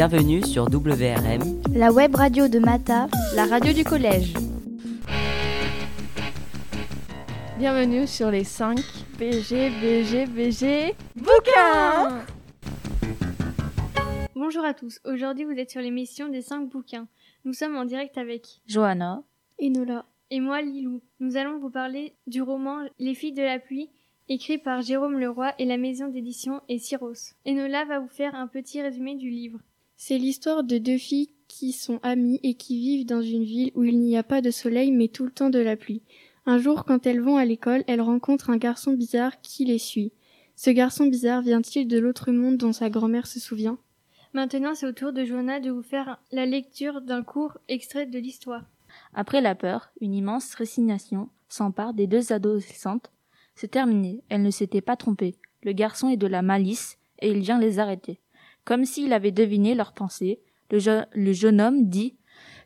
[0.00, 3.06] Bienvenue sur WRM, la web radio de Mata,
[3.36, 4.32] la radio du collège.
[7.58, 8.78] Bienvenue sur les 5
[9.18, 12.24] BG, BG, BG, bouquins
[14.34, 17.06] Bonjour à tous, aujourd'hui vous êtes sur l'émission des 5 bouquins.
[17.44, 19.22] Nous sommes en direct avec Johanna,
[19.62, 21.02] Enola et moi Lilou.
[21.20, 23.90] Nous allons vous parler du roman Les filles de la pluie
[24.30, 27.34] écrit par Jérôme Leroy et la maison d'édition et Cyros.
[27.46, 29.58] Enola va vous faire un petit résumé du livre.
[30.02, 33.84] C'est l'histoire de deux filles qui sont amies et qui vivent dans une ville où
[33.84, 36.00] il n'y a pas de soleil mais tout le temps de la pluie.
[36.46, 40.10] Un jour, quand elles vont à l'école, elles rencontrent un garçon bizarre qui les suit.
[40.56, 43.76] Ce garçon bizarre vient-il de l'autre monde dont sa grand-mère se souvient?
[44.32, 48.18] Maintenant, c'est au tour de Joanna de vous faire la lecture d'un court extrait de
[48.18, 48.64] l'histoire.
[49.12, 53.10] Après la peur, une immense résignation s'empare des deux adolescentes
[53.54, 55.34] c'est terminé, elle ne s'était pas trompée.
[55.62, 58.18] Le garçon est de la malice, et il vient les arrêter.
[58.64, 62.16] Comme s'il avait deviné leurs pensées, le, jeune homme dit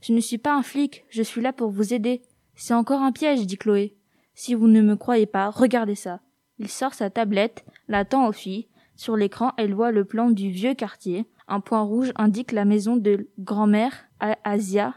[0.02, 2.22] Je ne suis pas un flic, je suis là pour vous aider.
[2.54, 3.96] C'est encore un piège, dit Chloé.
[4.34, 6.20] Si vous ne me croyez pas, regardez ça.
[6.58, 8.68] Il sort sa tablette, la tend aux filles.
[8.96, 11.26] Sur l'écran, elle voit le plan du vieux quartier.
[11.48, 14.06] Un point rouge indique la maison de grand-mère
[14.44, 14.94] Asia.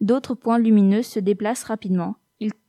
[0.00, 2.16] D'autres points lumineux se déplacent rapidement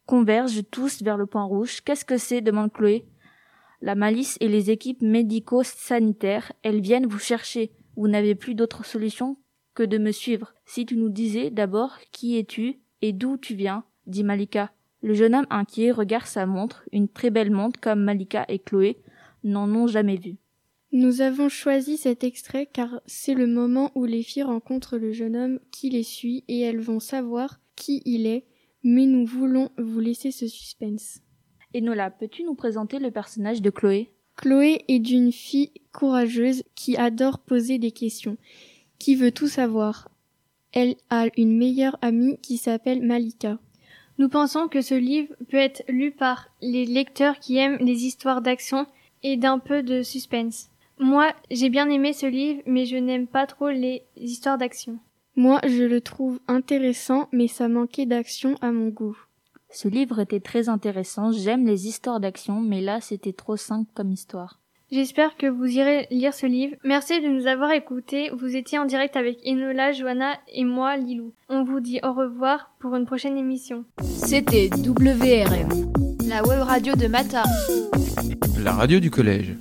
[0.05, 1.81] convergent tous vers le point rouge.
[1.81, 2.41] Qu'est-ce que c'est?
[2.41, 3.05] demande Chloé.
[3.83, 7.73] La malice et les équipes médico-sanitaires, elles viennent vous chercher.
[7.97, 9.35] Vous n'avez plus d'autre solution
[9.73, 10.53] que de me suivre.
[10.63, 14.71] Si tu nous disais d'abord qui es-tu et d'où tu viens, dit Malika.
[15.01, 19.01] Le jeune homme inquiet regarde sa montre, une très belle montre comme Malika et Chloé
[19.43, 20.37] n'en ont jamais vu.
[20.93, 25.35] Nous avons choisi cet extrait car c'est le moment où les filles rencontrent le jeune
[25.35, 28.45] homme qui les suit et elles vont savoir qui il est
[28.81, 31.19] mais nous voulons vous laisser ce suspense.
[31.75, 34.11] Enola, peux-tu nous présenter le personnage de Chloé?
[34.35, 38.37] Chloé est d'une fille courageuse qui adore poser des questions,
[38.99, 40.09] qui veut tout savoir.
[40.71, 43.57] Elle a une meilleure amie qui s'appelle Malika.
[44.19, 48.43] Nous pensons que ce livre peut être lu par les lecteurs qui aiment les histoires
[48.43, 48.85] d'action
[49.23, 50.69] et d'un peu de suspense.
[50.99, 54.99] Moi, j'ai bien aimé ce livre, mais je n'aime pas trop les histoires d'action.
[55.35, 59.17] Moi, je le trouve intéressant, mais ça manquait d'action à mon goût.
[59.73, 64.11] Ce livre était très intéressant, j'aime les histoires d'action, mais là c'était trop simple comme
[64.11, 64.59] histoire.
[64.91, 66.75] J'espère que vous irez lire ce livre.
[66.83, 68.29] Merci de nous avoir écoutés.
[68.37, 71.33] Vous étiez en direct avec Enola, Johanna et moi, Lilou.
[71.49, 73.85] On vous dit au revoir pour une prochaine émission.
[74.03, 75.69] C'était WRM,
[76.27, 77.41] la web radio de Mata.
[78.63, 79.55] La radio du collège.